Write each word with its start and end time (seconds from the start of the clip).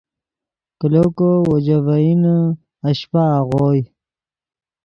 کلو 0.79 1.05
کو 1.17 1.29
وو 1.45 1.55
ژے 1.65 1.77
ڤئینے 1.85 2.35
اشپہ 2.87 3.21
آغوئے 3.37 3.81